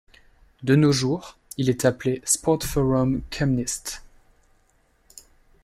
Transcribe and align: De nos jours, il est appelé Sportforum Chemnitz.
De 0.63 0.73
nos 0.75 0.91
jours, 0.91 1.37
il 1.57 1.69
est 1.69 1.85
appelé 1.85 2.23
Sportforum 2.25 3.21
Chemnitz. 3.29 4.01